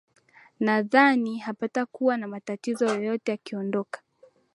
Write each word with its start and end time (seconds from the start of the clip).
nadhani 0.59 1.37
hapatakuwa 1.37 2.17
na 2.17 2.27
matatizo 2.27 2.85
yoyote 2.85 3.31
akiondoka 3.33 4.01